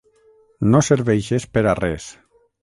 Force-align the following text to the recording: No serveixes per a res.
No 0.75 0.79
serveixes 0.87 1.45
per 1.59 1.65
a 1.75 1.77
res. 1.83 2.09